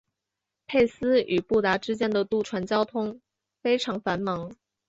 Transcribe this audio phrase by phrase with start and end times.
[0.65, 3.21] 佩斯与布达之间的渡船交通
[3.61, 4.51] 非常繁忙。